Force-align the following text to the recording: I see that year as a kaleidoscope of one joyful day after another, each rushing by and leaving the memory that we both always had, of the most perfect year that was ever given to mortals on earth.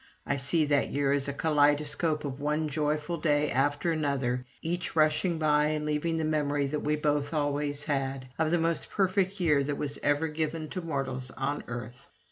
I 0.25 0.35
see 0.35 0.65
that 0.65 0.89
year 0.89 1.11
as 1.11 1.27
a 1.27 1.31
kaleidoscope 1.33 2.25
of 2.25 2.41
one 2.41 2.67
joyful 2.67 3.17
day 3.17 3.51
after 3.51 3.91
another, 3.91 4.47
each 4.63 4.95
rushing 4.95 5.37
by 5.37 5.65
and 5.67 5.85
leaving 5.85 6.17
the 6.17 6.23
memory 6.23 6.65
that 6.65 6.79
we 6.79 6.95
both 6.95 7.35
always 7.35 7.83
had, 7.83 8.27
of 8.39 8.49
the 8.49 8.57
most 8.57 8.89
perfect 8.89 9.39
year 9.39 9.63
that 9.63 9.77
was 9.77 9.99
ever 10.01 10.27
given 10.27 10.69
to 10.69 10.81
mortals 10.81 11.29
on 11.37 11.63
earth. 11.67 12.07